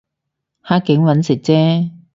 [0.63, 1.91] 黑警搵食啫